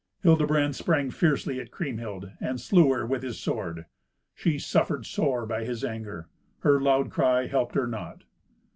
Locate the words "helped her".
7.45-7.85